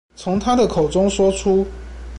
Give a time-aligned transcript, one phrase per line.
[0.15, 1.67] 從他的口中說出